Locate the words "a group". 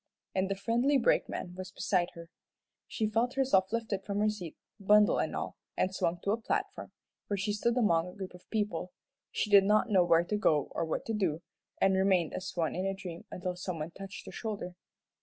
8.07-8.33